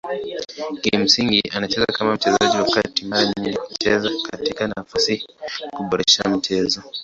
[0.81, 5.27] Kimsingi anacheza kama mchezaji wa kati mara nyingi kucheza katika nafasi
[5.73, 6.83] kuboresha mchezo.